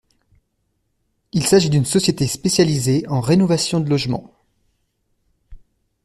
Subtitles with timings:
[1.31, 4.33] Il s'agit d'une société spécialisée en rénovation de logements.